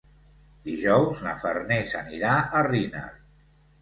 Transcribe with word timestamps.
Dijous 0.69 1.21
na 1.27 1.35
Farners 1.43 1.93
anirà 2.01 2.33
a 2.61 2.67
Riner. 2.71 3.07